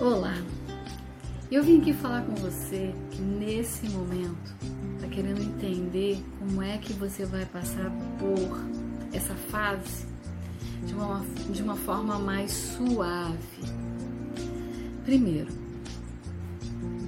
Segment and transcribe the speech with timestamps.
[0.00, 0.34] Olá,
[1.52, 4.50] eu vim aqui falar com você que nesse momento
[4.94, 8.64] está querendo entender como é que você vai passar por
[9.12, 10.06] essa fase
[10.86, 13.60] de uma, de uma forma mais suave.
[15.04, 15.52] Primeiro,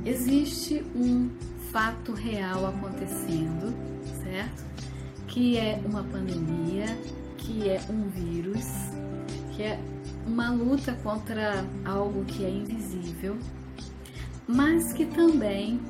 [0.04, 1.30] existe um
[1.72, 3.74] fato real acontecendo,
[4.22, 4.64] certo?
[5.28, 6.98] Que é uma pandemia,
[7.38, 8.66] que é um vírus,
[9.56, 9.80] que é
[10.26, 12.81] uma luta contra algo que é invisível,
[14.46, 15.80] mas que também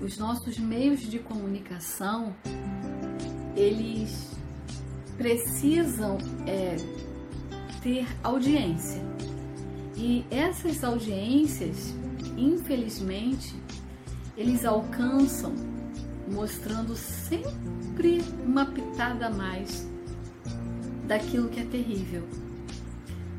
[0.00, 2.34] os nossos meios de comunicação
[3.56, 4.30] eles
[5.16, 6.76] precisam é,
[7.82, 9.14] ter audiência
[9.96, 11.94] e essas audiências,
[12.36, 13.54] infelizmente,
[14.36, 15.54] eles alcançam
[16.30, 19.88] mostrando sempre uma pitada a mais
[21.06, 22.24] daquilo que é terrível.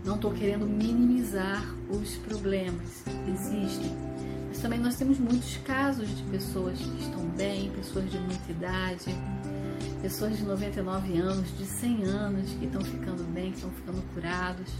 [0.06, 3.92] Não estou querendo minimizar os problemas, existem.
[4.48, 9.06] Mas também nós temos muitos casos de pessoas que estão bem, pessoas de muita idade,
[10.04, 14.72] pessoas de 99 anos, de 100 anos que estão ficando bem, que estão ficando curados.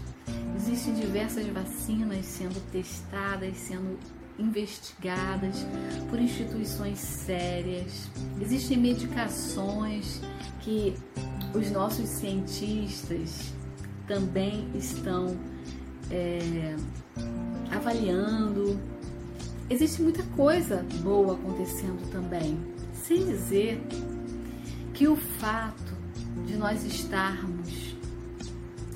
[0.54, 3.98] Existem diversas vacinas sendo testadas, sendo
[4.38, 5.66] investigadas
[6.08, 8.08] por instituições sérias.
[8.40, 10.20] Existem medicações
[10.60, 10.94] que
[11.52, 13.52] os nossos cientistas
[14.06, 15.36] também estão
[16.10, 16.76] é,
[17.70, 18.78] avaliando.
[19.68, 22.58] Existe muita coisa boa acontecendo também,
[22.94, 23.80] sem dizer
[24.94, 25.94] que o fato
[26.46, 27.96] de nós estarmos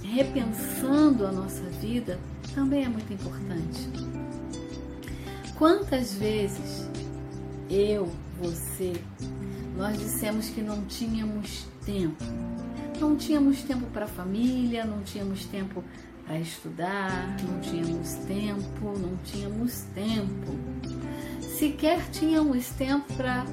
[0.03, 2.19] repensando a nossa vida
[2.55, 3.89] também é muito importante.
[5.57, 6.89] Quantas vezes
[7.69, 8.93] eu, você,
[9.77, 12.50] nós dissemos que não tínhamos tempo
[13.01, 15.83] não tínhamos tempo para a família, não tínhamos tempo
[16.27, 20.59] para estudar, não tínhamos tempo, não tínhamos tempo.
[21.41, 23.45] Sequer tínhamos tempo para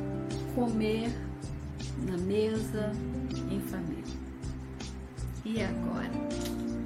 [0.54, 1.10] comer
[2.06, 2.92] na mesa
[3.50, 4.04] em família.
[5.44, 6.12] E agora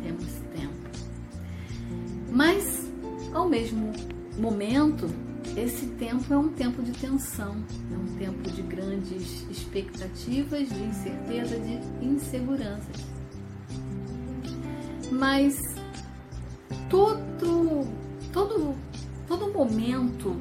[0.03, 0.71] temos tempo.
[2.31, 2.89] Mas,
[3.33, 3.91] ao mesmo
[4.37, 5.09] momento,
[5.57, 7.57] esse tempo é um tempo de tensão,
[7.91, 12.95] é um tempo de grandes expectativas, de incerteza, de inseguranças.
[15.11, 15.57] Mas
[16.89, 17.85] todo,
[18.31, 18.75] todo,
[19.27, 20.39] todo momento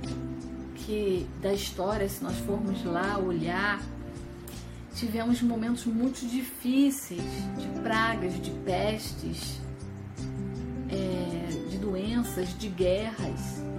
[0.77, 3.83] que da história, se nós formos lá olhar,
[4.95, 7.23] tivemos momentos muito difíceis
[7.59, 9.61] de pragas, de pestes,
[10.89, 13.70] é, de doenças, de guerras.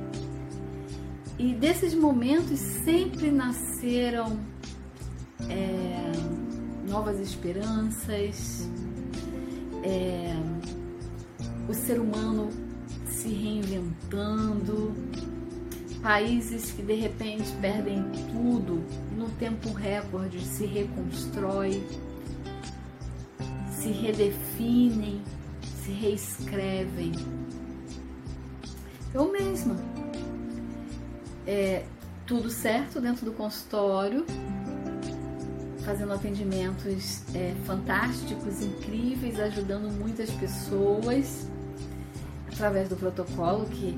[1.42, 4.40] E desses momentos sempre nasceram
[5.50, 6.12] é,
[6.88, 8.70] novas esperanças,
[9.84, 10.36] é,
[11.68, 12.48] o ser humano
[13.08, 14.94] se reinventando,
[16.04, 18.84] países que de repente perdem tudo
[19.18, 21.84] no tempo recorde se reconstrói,
[23.72, 25.20] se redefinem,
[25.64, 27.14] se reescrevem.
[29.12, 29.76] Eu mesma
[31.46, 31.84] é,
[32.26, 34.26] tudo certo dentro do consultório,
[35.84, 41.48] fazendo atendimentos é, fantásticos, incríveis, ajudando muitas pessoas
[42.52, 43.98] através do protocolo que,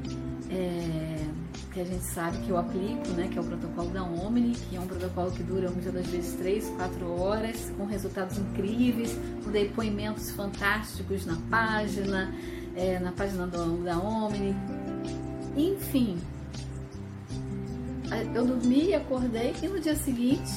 [0.49, 1.25] é,
[1.73, 4.75] que a gente sabe que eu aplico, né, que é o protocolo da Omni, que
[4.75, 9.51] é um protocolo que dura muitas das vezes 3, 4 horas, com resultados incríveis, com
[9.51, 12.33] depoimentos fantásticos na página,
[12.75, 14.55] é, na página do, da Omni.
[15.57, 16.17] Enfim,
[18.33, 20.51] eu dormi, acordei e no dia seguinte,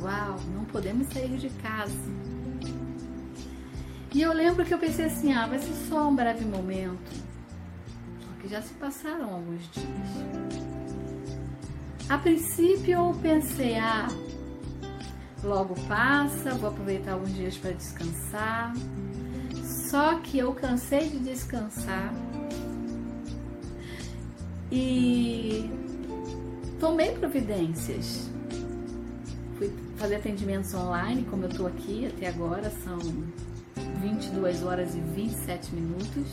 [0.00, 2.20] uau, não podemos sair de casa.
[4.12, 7.12] E eu lembro que eu pensei assim, ah, vai ser só um breve momento.
[8.20, 9.86] Só que já se passaram alguns dias.
[12.08, 14.08] A princípio eu pensei, ah,
[15.44, 18.74] logo passa, vou aproveitar alguns dias para descansar.
[19.90, 22.12] Só que eu cansei de descansar
[24.70, 25.68] e
[26.80, 28.28] tomei providências.
[29.58, 32.98] Fui fazer atendimentos online, como eu estou aqui até agora, são
[34.00, 36.26] 22 horas e 27 minutos.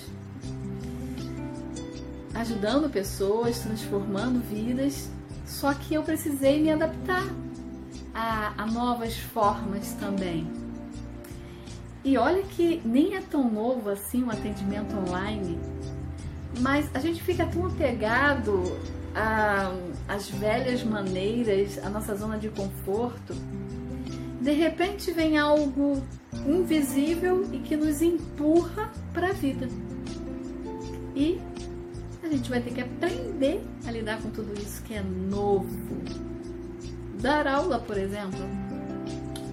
[2.34, 5.10] Ajudando pessoas, transformando vidas,
[5.46, 7.26] só que eu precisei me adaptar
[8.14, 10.48] a, a novas formas também.
[12.06, 15.60] E olha que nem é tão novo assim o um atendimento online,
[16.62, 18.64] mas a gente fica tão apegado
[19.14, 19.74] a,
[20.08, 23.34] as velhas maneiras, a nossa zona de conforto,
[24.42, 26.02] de repente vem algo
[26.48, 29.68] invisível e que nos empurra para a vida.
[31.16, 31.42] E
[32.24, 35.68] a gente vai ter que aprender a lidar com tudo isso que é novo.
[37.20, 38.40] Dar aula, por exemplo,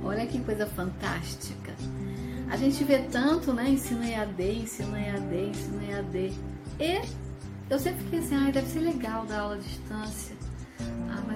[0.04, 1.72] olha que coisa fantástica.
[2.50, 3.70] A gente vê tanto, né?
[3.70, 6.32] Ensino EAD, ensino EAD, ensino EAD.
[6.78, 7.00] E
[7.70, 10.33] eu sempre fiquei assim, ah, deve ser legal dar aula à distância.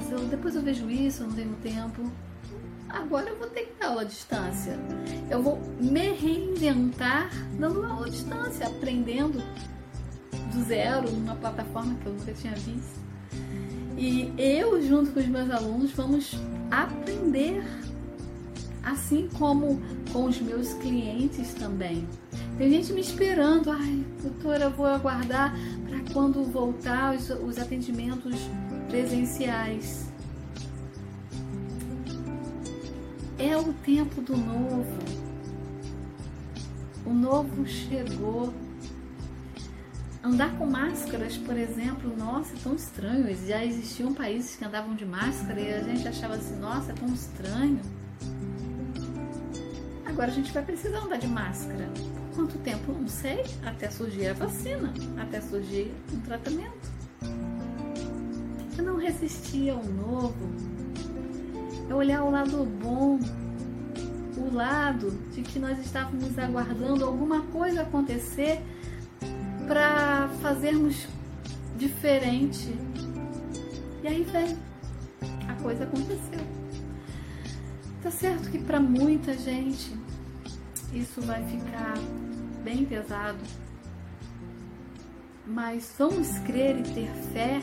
[0.09, 2.11] Mas eu, depois eu vejo isso, eu não tenho tempo.
[2.89, 4.79] Agora eu vou ter que dar aula à distância.
[5.31, 9.43] Eu vou me reinventar dando aula à distância, aprendendo
[10.53, 12.99] do zero numa plataforma que eu nunca tinha visto.
[13.99, 16.39] E eu, junto com os meus alunos, vamos
[16.71, 17.63] aprender,
[18.83, 19.79] assim como
[20.11, 22.09] com os meus clientes também.
[22.57, 25.55] Tem gente me esperando, ai, doutora, vou aguardar
[25.87, 28.49] para quando voltar os, os atendimentos
[28.89, 30.09] presenciais.
[33.39, 34.99] É o tempo do novo.
[37.07, 38.53] O novo chegou.
[40.21, 43.35] Andar com máscaras, por exemplo, nossa, é tão estranho.
[43.47, 47.09] Já existiam países que andavam de máscara e a gente achava assim, nossa, é tão
[47.09, 47.81] estranho.
[50.05, 51.89] Agora a gente vai precisar andar de máscara.
[52.31, 52.93] Por quanto tempo?
[52.93, 53.45] Não sei.
[53.65, 56.98] Até surgir a vacina, até surgir um tratamento.
[58.83, 60.35] Não resistir ao novo.
[61.89, 63.19] É olhar o lado bom,
[64.37, 68.61] o lado de que nós estávamos aguardando alguma coisa acontecer
[69.67, 71.07] para fazermos
[71.77, 72.75] diferente.
[74.03, 74.57] E aí vem,
[75.49, 76.41] a coisa aconteceu.
[78.03, 79.93] Tá certo que para muita gente
[80.93, 81.95] isso vai ficar
[82.63, 83.39] bem pesado,
[85.47, 87.61] mas vamos crer e ter fé,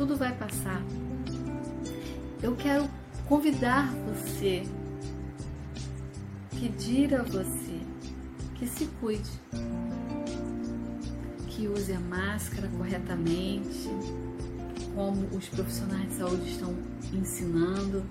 [0.00, 0.82] tudo vai passar.
[2.42, 2.88] Eu quero
[3.28, 4.62] convidar você,
[6.58, 7.78] pedir a você
[8.54, 9.30] que se cuide
[11.50, 13.90] que use a máscara corretamente,
[14.94, 16.74] como os profissionais de saúde estão
[17.12, 18.02] ensinando,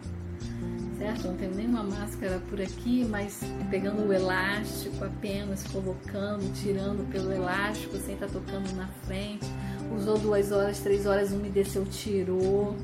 [0.99, 1.27] certo?
[1.29, 3.39] Não tenho nenhuma máscara por aqui, mas
[3.71, 9.47] pegando o elástico apenas, colocando, tirando pelo elástico sem estar tá tocando na frente.
[9.95, 12.75] Usou duas horas, três horas, umedeceu, tirou.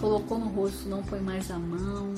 [0.00, 2.14] Colocou no rosto, não põe mais a mão.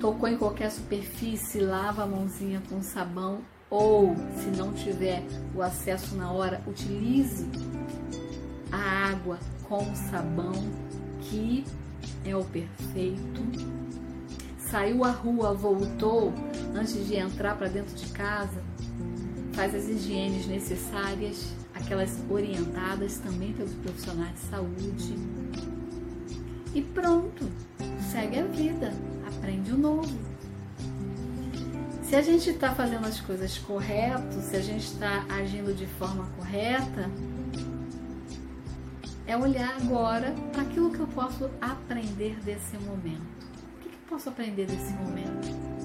[0.00, 3.40] Tocou em qualquer superfície, lava a mãozinha com sabão
[3.70, 5.22] ou se não tiver
[5.54, 7.46] o acesso na hora, utilize
[8.72, 10.52] a água com sabão,
[11.20, 11.64] que
[12.24, 13.42] é o perfeito.
[14.58, 16.32] Saiu à rua, voltou
[16.74, 18.62] antes de entrar para dentro de casa,
[19.52, 25.14] faz as higienes necessárias, aquelas orientadas também pelos profissionais de saúde.
[26.74, 27.50] E pronto,
[28.12, 28.92] segue a vida,
[29.26, 30.18] aprende o novo.
[32.02, 36.26] Se a gente está fazendo as coisas corretas, se a gente está agindo de forma
[36.36, 37.10] correta,
[39.26, 43.20] é olhar agora para aquilo que eu posso aprender desse momento.
[43.76, 45.77] O que, que eu posso aprender desse momento?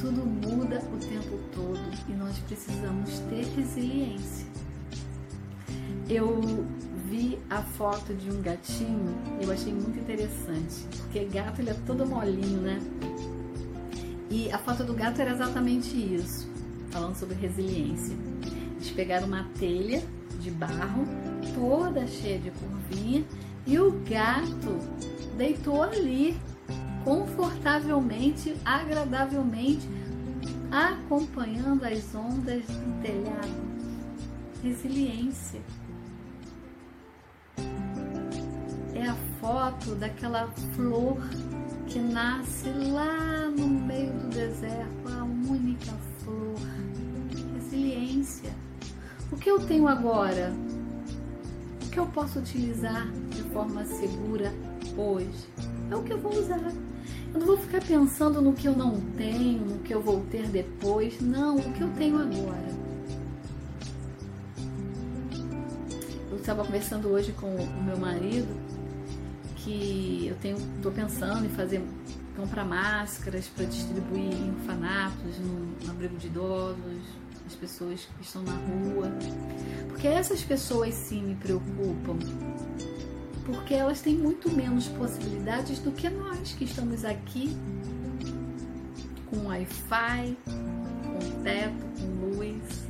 [0.00, 4.46] Tudo muda o tempo todo e nós precisamos ter resiliência.
[6.08, 6.40] Eu
[7.10, 12.06] vi a foto de um gatinho eu achei muito interessante, porque gato ele é todo
[12.06, 12.78] molinho, né?
[14.30, 16.48] E a foto do gato era exatamente isso,
[16.90, 18.14] falando sobre resiliência.
[18.76, 20.02] Eles pegaram uma telha
[20.40, 21.04] de barro,
[21.54, 23.24] toda cheia de curvinha,
[23.66, 24.78] e o gato
[25.36, 26.36] deitou ali,
[27.08, 29.88] confortavelmente, agradavelmente,
[30.70, 33.68] acompanhando as ondas do telhado.
[34.62, 35.62] Resiliência.
[38.94, 41.16] É a foto daquela flor
[41.86, 46.56] que nasce lá no meio do deserto, a única flor.
[47.54, 48.52] Resiliência.
[49.32, 50.52] O que eu tenho agora?
[51.86, 54.52] O que eu posso utilizar de forma segura
[54.94, 55.48] hoje?
[55.90, 56.60] É o que eu vou usar.
[57.32, 60.46] Eu não vou ficar pensando no que eu não tenho, no que eu vou ter
[60.48, 61.20] depois.
[61.20, 62.68] Não, o que eu tenho agora.
[66.30, 68.48] Eu estava conversando hoje com o meu marido
[69.56, 71.82] que eu tenho, estou pensando em fazer
[72.36, 77.02] comprar máscaras para distribuir em orfanatos, no, no abrigo de idosos,
[77.44, 79.10] as pessoas que estão na rua,
[79.88, 82.16] porque essas pessoas sim me preocupam,
[83.48, 87.56] porque elas têm muito menos possibilidades do que nós que estamos aqui
[89.30, 92.84] com Wi-Fi, com teto, com luz,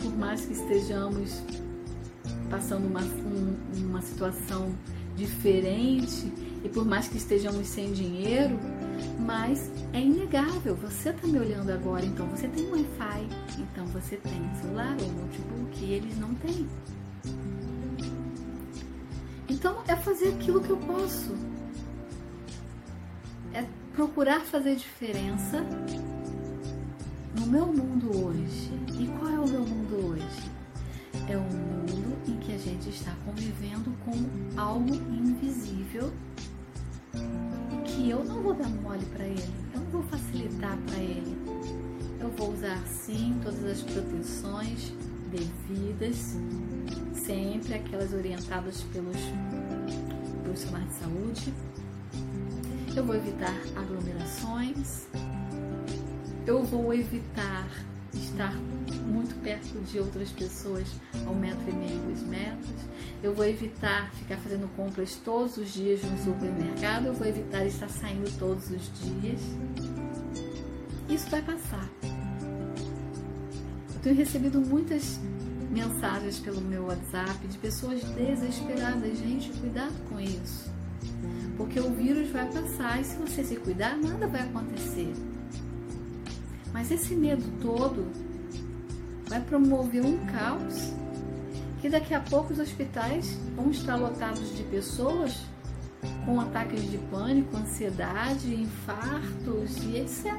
[0.00, 1.42] por mais que estejamos
[2.48, 3.56] passando uma, um,
[3.88, 4.72] uma situação
[5.16, 8.56] diferente e por mais que estejamos sem dinheiro,
[9.18, 13.28] Mas é inegável, você está me olhando agora, então você tem Wi-Fi,
[13.58, 16.66] então você tem celular ou notebook e eles não têm.
[19.48, 21.34] Então é fazer aquilo que eu posso.
[23.52, 25.64] É procurar fazer diferença
[27.38, 28.72] no meu mundo hoje.
[28.98, 30.50] E qual é o meu mundo hoje?
[31.28, 36.12] É um mundo em que a gente está convivendo com algo invisível
[37.84, 41.36] que eu não vou dar mole para ele, eu não vou facilitar para ele.
[42.20, 44.92] Eu vou usar sim todas as proteções
[45.30, 46.36] devidas,
[47.14, 49.16] sempre aquelas orientadas pelos
[50.42, 51.54] profissionais de saúde.
[52.96, 55.06] Eu vou evitar aglomerações,
[56.46, 57.68] eu vou evitar
[58.14, 58.54] estar
[59.06, 60.86] muito perto de outras pessoas
[61.26, 62.70] a um metro e meio, dois metros.
[63.22, 67.06] Eu vou evitar ficar fazendo compras todos os dias no supermercado.
[67.06, 69.40] Eu vou evitar estar saindo todos os dias.
[71.08, 71.95] Isso vai passar.
[74.06, 75.18] Tenho recebido muitas
[75.68, 79.18] mensagens pelo meu WhatsApp de pessoas desesperadas.
[79.18, 80.70] Gente, cuidado com isso.
[81.56, 85.12] Porque o vírus vai passar e se você se cuidar, nada vai acontecer.
[86.72, 88.06] Mas esse medo todo
[89.28, 90.92] vai promover um caos
[91.80, 95.36] que daqui a pouco os hospitais vão estar lotados de pessoas
[96.24, 100.32] com ataques de pânico, ansiedade, infartos e etc.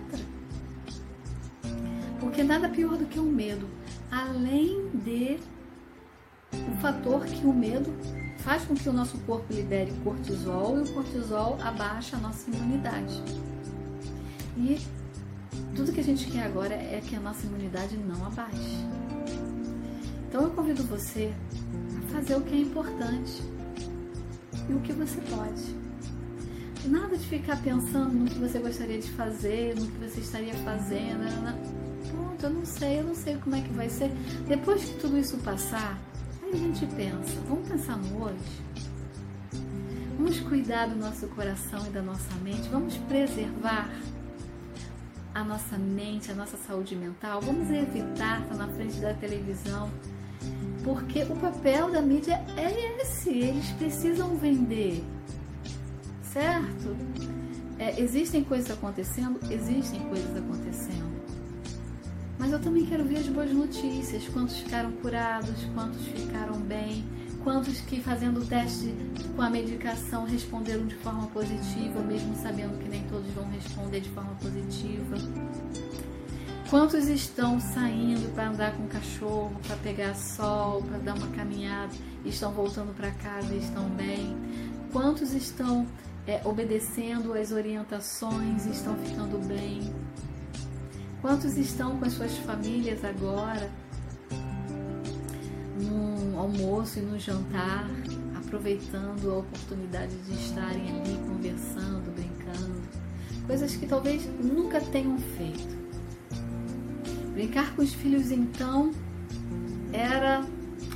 [2.38, 3.68] Porque nada pior do que o medo,
[4.12, 5.40] além de
[6.54, 7.92] o fator que o medo
[8.38, 13.24] faz com que o nosso corpo libere cortisol e o cortisol abaixa a nossa imunidade.
[14.56, 14.80] E
[15.76, 18.86] tudo que a gente quer agora é que a nossa imunidade não abaixe.
[20.30, 21.34] Então eu convido você
[22.06, 23.42] a fazer o que é importante
[24.70, 25.76] e o que você pode.
[26.88, 31.26] Nada de ficar pensando no que você gostaria de fazer, no que você estaria fazendo.
[32.38, 34.10] Pronto, eu não sei, eu não sei como é que vai ser.
[34.48, 35.98] Depois que tudo isso passar,
[36.44, 38.62] aí a gente pensa, vamos pensar no hoje?
[40.18, 43.90] Vamos cuidar do nosso coração e da nossa mente, vamos preservar
[45.34, 49.90] a nossa mente, a nossa saúde mental, vamos evitar estar na frente da televisão,
[50.84, 55.04] porque o papel da mídia é esse, eles precisam vender,
[56.22, 56.96] certo?
[57.80, 61.07] É, existem coisas acontecendo, existem coisas acontecendo.
[62.48, 67.04] Mas eu também quero ver as boas notícias, quantos ficaram curados, quantos ficaram bem,
[67.44, 68.96] quantos que fazendo o teste
[69.36, 74.10] com a medicação responderam de forma positiva, mesmo sabendo que nem todos vão responder de
[74.12, 75.18] forma positiva.
[76.70, 81.94] Quantos estão saindo para andar com o cachorro, para pegar sol, para dar uma caminhada,
[82.24, 84.38] e estão voltando para casa e estão bem?
[84.94, 85.86] Quantos estão
[86.26, 89.94] é, obedecendo as orientações e estão ficando bem?
[91.22, 93.70] Quantos estão com as suas famílias agora?
[95.80, 97.88] no almoço e no jantar,
[98.36, 102.82] aproveitando a oportunidade de estarem ali conversando, brincando,
[103.46, 105.78] coisas que talvez nunca tenham feito.
[107.34, 108.92] Brincar com os filhos então
[109.94, 110.44] era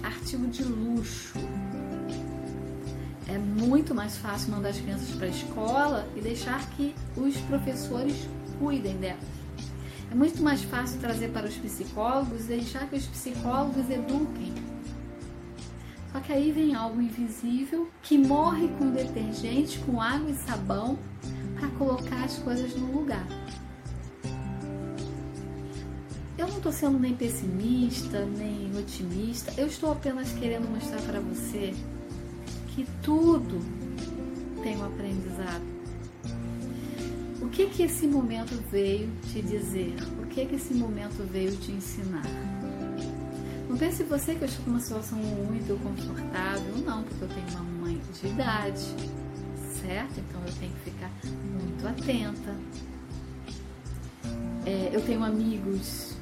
[0.04, 1.38] artigo de luxo.
[3.28, 8.28] É muito mais fácil mandar as crianças para a escola e deixar que os professores
[8.60, 9.41] cuidem delas.
[10.12, 14.54] É muito mais fácil trazer para os psicólogos e deixar que os psicólogos eduquem.
[16.12, 21.00] Só que aí vem algo invisível que morre com detergente, com água e sabão
[21.58, 23.26] para colocar as coisas no lugar.
[26.38, 31.74] Eu não estou sendo nem pessimista, nem otimista, eu estou apenas querendo mostrar para você
[32.76, 33.62] que tudo
[34.62, 35.81] tem um aprendizado.
[37.52, 39.96] Que que esse momento veio te dizer?
[40.22, 42.24] O que que esse momento veio te ensinar?
[43.70, 47.86] Não pense você que eu estou numa situação muito confortável, não, porque eu tenho uma
[47.86, 48.96] mãe de idade,
[49.82, 50.20] certo?
[50.20, 52.56] Então eu tenho que ficar muito atenta.
[54.66, 56.16] É, eu tenho amigos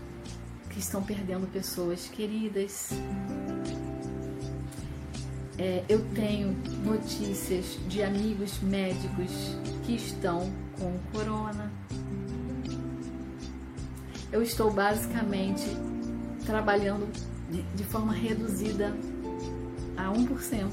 [0.70, 2.90] que estão perdendo pessoas queridas.
[5.60, 10.50] É, eu tenho notícias de amigos médicos que estão
[10.80, 11.70] com corona.
[14.32, 15.66] Eu estou basicamente
[16.46, 17.12] trabalhando
[17.52, 18.96] de, de forma reduzida
[19.98, 20.70] a 1%,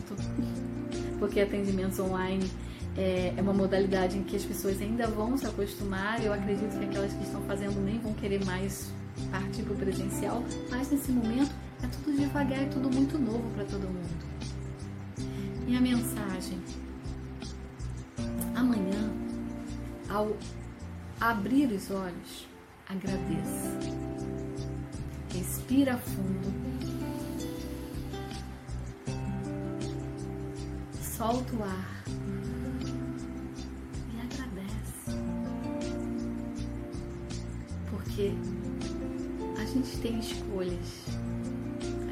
[1.19, 2.49] porque atendimentos online
[2.97, 6.25] é, é uma modalidade em que as pessoas ainda vão se acostumar.
[6.25, 8.93] Eu acredito que aquelas que estão fazendo nem vão querer mais
[9.33, 11.53] partir para o presencial, mas nesse momento
[11.83, 14.36] é tudo devagar, é tudo muito novo para todo mundo.
[15.67, 16.61] E a mensagem:
[18.55, 19.13] amanhã,
[20.09, 20.37] ao
[21.21, 22.47] abrir os olhos,
[22.89, 23.77] agradeça.
[25.35, 26.55] Respira fundo.
[31.03, 32.05] Solta o ar.
[34.15, 35.19] E agradece.
[37.91, 38.33] Porque
[39.61, 41.07] a gente tem escolhas.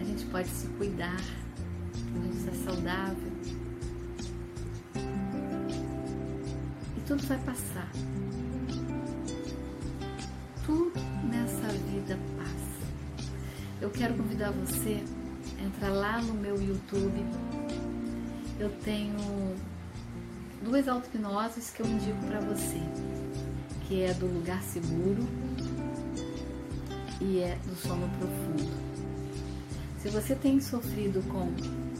[0.00, 1.20] A gente pode se cuidar.
[1.20, 3.33] A gente é saudável.
[7.14, 7.88] Tudo vai passar.
[10.66, 10.92] Tudo
[11.30, 13.28] nessa vida passa.
[13.80, 15.00] Eu quero convidar você
[15.60, 17.24] a entrar lá no meu YouTube.
[18.58, 19.16] Eu tenho
[20.64, 22.80] duas auto-hipnoses que eu indico para você,
[23.86, 25.22] que é do lugar seguro
[27.20, 28.72] e é do sono profundo.
[30.00, 31.52] Se você tem sofrido com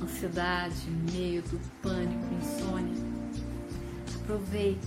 [0.03, 3.04] ansiedade, medo, pânico, insônia,
[4.25, 4.87] aproveita.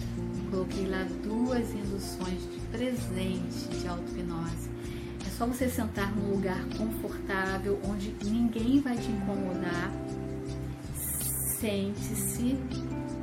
[0.49, 4.69] Coloquei lá duas induções de presente de auto-hipnose.
[5.25, 9.91] É só você sentar num lugar confortável, onde ninguém vai te incomodar.
[11.59, 12.57] Sente-se,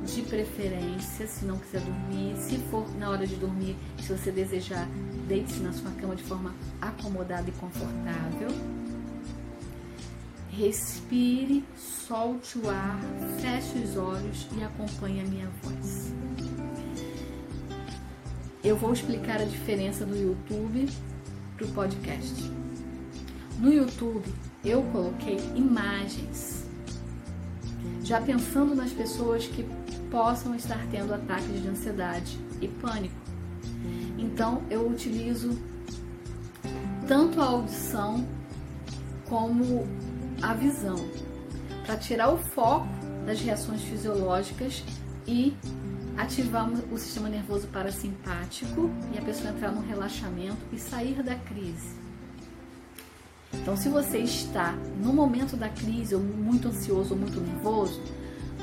[0.05, 2.35] de preferência, se não quiser dormir.
[2.37, 4.87] Se for na hora de dormir, se você desejar,
[5.27, 8.49] deite-se na sua cama de forma acomodada e confortável.
[10.57, 12.97] Respire, solte o ar,
[13.41, 16.13] feche os olhos e acompanhe a minha voz.
[18.63, 20.87] Eu vou explicar a diferença do YouTube
[21.57, 22.49] para o podcast.
[23.59, 24.33] No YouTube,
[24.63, 26.65] eu coloquei imagens,
[28.01, 29.65] já pensando nas pessoas que
[30.09, 33.15] possam estar tendo ataques de ansiedade e pânico.
[34.17, 35.59] Então, eu utilizo
[37.05, 38.25] tanto a audição
[39.27, 39.85] como
[40.41, 40.97] a visão
[41.85, 42.87] para tirar o foco
[43.25, 44.83] das reações fisiológicas
[45.27, 45.55] e
[46.17, 52.05] ativar o sistema nervoso parasimpático e a pessoa entrar num relaxamento e sair da crise.
[53.53, 58.01] Então, se você está no momento da crise ou muito ansioso ou muito nervoso,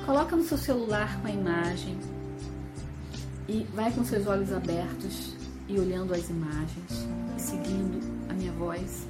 [0.04, 1.98] coloca no seu celular com a imagem
[3.48, 5.34] e vai com seus olhos abertos
[5.68, 9.06] e olhando as imagens e seguindo a minha voz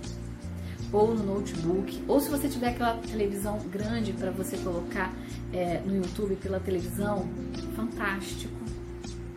[0.93, 5.13] ou no notebook, ou se você tiver aquela televisão grande para você colocar
[5.53, 7.27] é, no YouTube pela televisão,
[7.75, 8.55] fantástico,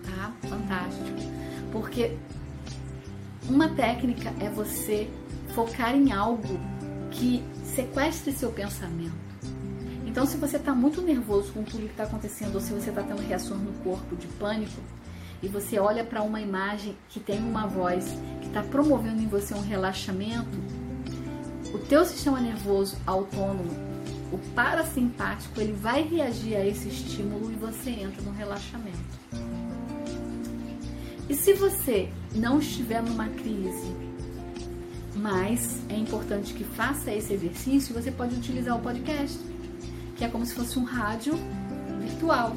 [0.04, 0.34] tá?
[0.48, 1.18] Fantástico.
[1.72, 2.18] Porque
[3.48, 5.10] uma técnica é você
[5.54, 6.60] focar em algo
[7.12, 9.26] que sequestre seu pensamento.
[10.06, 13.04] Então, se você está muito nervoso com tudo que está acontecendo, ou se você está
[13.04, 14.82] tendo reações no corpo de pânico,
[15.44, 19.54] e você olha para uma imagem que tem uma voz que está promovendo em você
[19.54, 20.58] um relaxamento,
[21.76, 23.70] o teu sistema nervoso autônomo,
[24.32, 28.98] o parasimpático, ele vai reagir a esse estímulo e você entra no relaxamento.
[31.30, 33.94] E se você não estiver numa crise,
[35.16, 39.38] mas é importante que faça esse exercício, você pode utilizar o podcast,
[40.16, 41.34] que é como se fosse um rádio
[42.00, 42.56] virtual.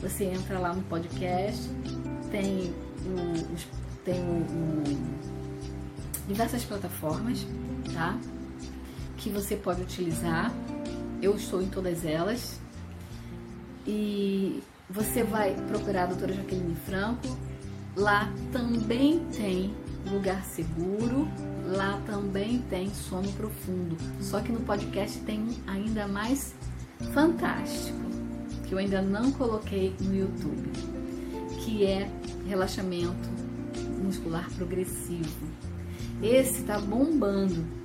[0.00, 1.68] Você entra lá no podcast,
[2.30, 2.72] tem,
[3.04, 3.56] um,
[4.04, 4.84] tem um, um,
[6.28, 7.44] diversas plataformas,
[7.92, 8.16] tá?
[9.24, 10.52] Que você pode utilizar.
[11.22, 12.60] Eu estou em todas elas.
[13.86, 17.34] E você vai procurar a doutora Jaqueline Franco.
[17.96, 19.74] Lá também tem
[20.10, 21.26] lugar seguro,
[21.64, 23.96] lá também tem sono profundo.
[24.20, 26.54] Só que no podcast tem um ainda mais
[27.14, 27.98] fantástico,
[28.66, 30.70] que eu ainda não coloquei no YouTube,
[31.64, 32.10] que é
[32.46, 33.30] relaxamento
[34.02, 35.48] muscular progressivo.
[36.22, 37.83] Esse tá bombando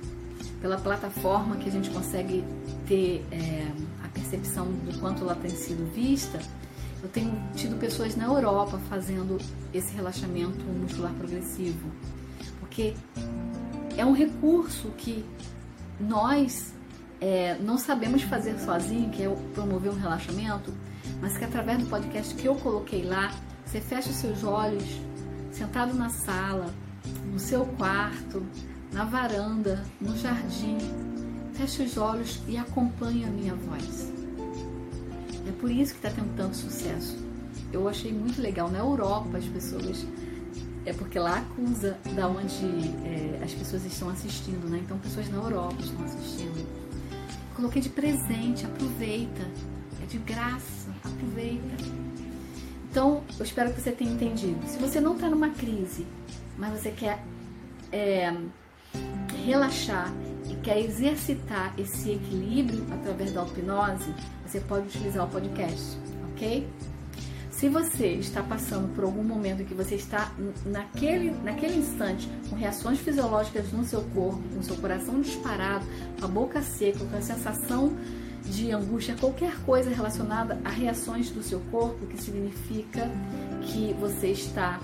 [0.60, 2.44] pela plataforma que a gente consegue
[2.86, 3.66] ter é,
[4.04, 6.38] a percepção do quanto ela tem sido vista,
[7.02, 9.38] eu tenho tido pessoas na Europa fazendo
[9.72, 11.90] esse relaxamento muscular progressivo,
[12.60, 12.94] porque
[13.96, 15.24] é um recurso que
[15.98, 16.74] nós
[17.20, 20.72] é, não sabemos fazer sozinho, que é promover um relaxamento,
[21.20, 23.32] mas que através do podcast que eu coloquei lá,
[23.64, 24.84] você fecha os seus olhos,
[25.50, 26.72] sentado na sala,
[27.30, 28.42] no seu quarto,
[28.92, 30.78] na varanda, no jardim.
[31.54, 34.10] Feche os olhos e acompanhe a minha voz.
[35.46, 37.18] É por isso que está tendo tanto sucesso.
[37.72, 38.70] Eu achei muito legal.
[38.70, 40.06] Na Europa, as pessoas.
[40.86, 42.64] É porque lá acusa da onde
[43.04, 44.80] é, as pessoas estão assistindo, né?
[44.82, 46.66] Então, pessoas na Europa estão assistindo.
[47.54, 49.42] Coloquei de presente, aproveita.
[50.02, 51.76] É de graça, aproveita.
[52.90, 54.58] Então, eu espero que você tenha entendido.
[54.66, 56.06] Se você não está numa crise,
[56.56, 57.22] mas você quer
[57.92, 58.34] é,
[59.44, 60.12] relaxar
[60.48, 64.14] e quer exercitar esse equilíbrio através da hipnose,
[64.46, 65.98] você pode utilizar o podcast,
[66.32, 66.68] ok?
[67.50, 70.32] Se você está passando por algum momento que você está
[70.64, 75.84] naquele, naquele instante com reações fisiológicas no seu corpo, com seu coração disparado,
[76.22, 77.94] a boca seca, com a sensação
[78.46, 83.10] de angústia, qualquer coisa relacionada a reações do seu corpo, que significa
[83.60, 84.80] que você está,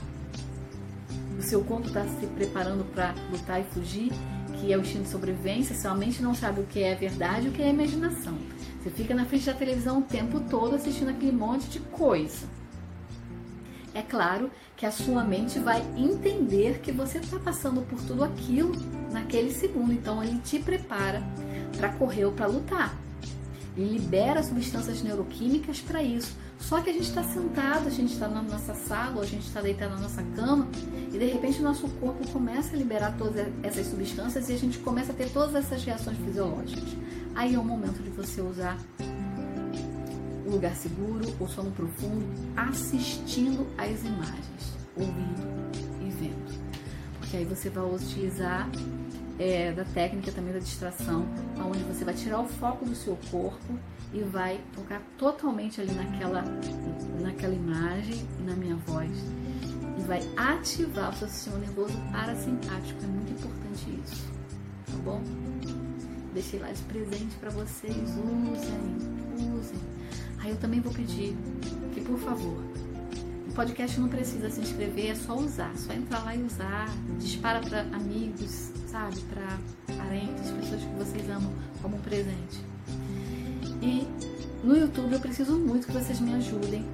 [1.39, 4.13] o seu corpo está se preparando para lutar e fugir,
[4.55, 7.51] que é o instinto de sobrevivência, sua mente não sabe o que é verdade e
[7.51, 8.39] o que é imaginação.
[8.83, 12.47] Você fica na frente da televisão o tempo todo assistindo aquele monte de coisa.
[13.93, 18.73] É claro que a sua mente vai entender que você está passando por tudo aquilo
[19.11, 21.23] naquele segundo, então ele te prepara
[21.77, 23.06] para correr ou para lutar.
[23.77, 26.35] Libera substâncias neuroquímicas para isso.
[26.59, 29.61] Só que a gente está sentado, a gente está na nossa sala, a gente está
[29.61, 30.67] deitado na nossa cama
[31.13, 34.79] e de repente o nosso corpo começa a liberar todas essas substâncias e a gente
[34.79, 36.97] começa a ter todas essas reações fisiológicas.
[37.35, 38.79] Aí é o momento de você usar
[40.47, 42.25] o lugar seguro, o sono profundo,
[42.57, 45.43] assistindo às imagens, ouvindo
[46.01, 46.61] e vendo.
[47.19, 48.71] Porque aí você vai utilizar
[49.39, 51.27] é, da técnica também da distração,
[51.59, 53.79] onde você vai tirar o foco do seu corpo
[54.13, 56.43] e vai focar totalmente ali naquela,
[57.21, 59.11] naquela imagem na minha voz
[59.99, 63.03] e vai ativar o seu sistema nervoso parasimpático.
[63.03, 64.25] É muito importante isso,
[64.87, 65.23] tá bom?
[66.33, 67.97] Deixei lá de presente para vocês.
[67.97, 69.79] Usem, usem.
[70.39, 71.35] Aí eu também vou pedir
[71.95, 72.63] que, por favor,
[73.57, 76.89] podcast não precisa se inscrever, é só usar, só entrar lá e usar.
[77.19, 79.19] Dispara para amigos, sabe?
[79.23, 82.61] Para parentes, pessoas que vocês amam como presente.
[83.81, 84.07] E
[84.63, 86.85] no YouTube eu preciso muito que vocês me ajudem.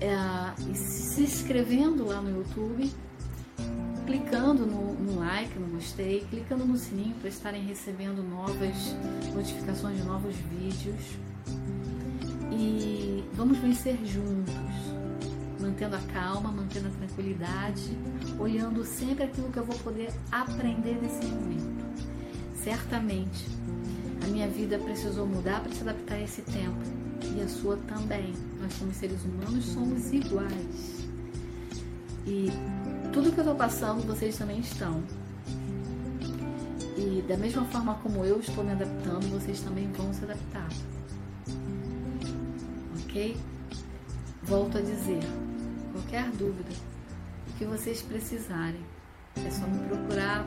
[0.00, 2.88] É, se inscrevendo lá no YouTube,
[4.06, 8.94] clicando no, no, like, no gostei, clicando no sininho para estarem recebendo novas
[9.34, 11.18] notificações de novos vídeos.
[12.52, 14.65] E vamos vencer juntos
[15.66, 17.98] mantendo a calma, mantendo a tranquilidade,
[18.38, 21.84] olhando sempre aquilo que eu vou poder aprender nesse momento.
[22.54, 23.46] Certamente,
[24.24, 26.78] a minha vida precisou mudar para se adaptar a esse tempo
[27.36, 28.32] e a sua também.
[28.60, 31.06] Nós somos seres humanos, somos iguais.
[32.24, 32.48] E
[33.12, 35.02] tudo que eu estou passando, vocês também estão.
[36.96, 40.68] E da mesma forma como eu estou me adaptando, vocês também vão se adaptar.
[43.04, 43.36] Ok?
[44.42, 45.20] Volto a dizer,
[46.06, 46.70] qualquer dúvida,
[47.58, 48.80] que vocês precisarem,
[49.44, 50.46] é só me procurar.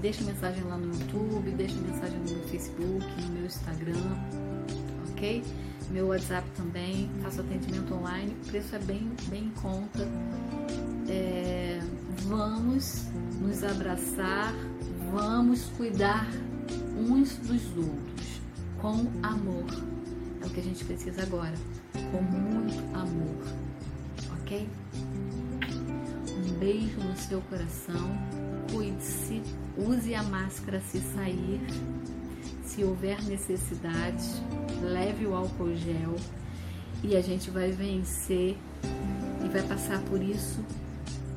[0.00, 4.16] Deixa mensagem lá no YouTube, deixa mensagem no meu Facebook, no meu Instagram,
[5.10, 5.44] ok?
[5.90, 10.08] Meu WhatsApp também, faço atendimento online, o preço é bem, bem em conta.
[11.08, 11.80] É,
[12.22, 13.06] vamos
[13.40, 14.54] nos abraçar,
[15.12, 16.26] vamos cuidar
[16.96, 18.40] uns dos outros
[18.80, 19.66] com amor.
[20.42, 21.54] É o que a gente precisa agora,
[22.10, 23.64] com muito amor
[24.44, 24.68] ok?
[26.28, 28.10] Um beijo no seu coração,
[28.70, 29.42] cuide-se,
[29.76, 31.60] use a máscara se sair,
[32.62, 34.24] se houver necessidade,
[34.82, 36.14] leve o álcool gel
[37.02, 38.56] e a gente vai vencer
[39.42, 40.62] e vai passar por isso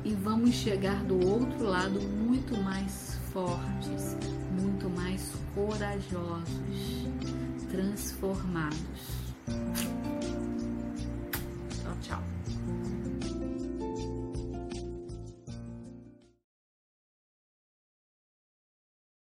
[0.04, 4.16] e vamos chegar do outro lado muito mais fortes,
[4.60, 7.08] muito mais corajosos,
[7.70, 9.87] transformados.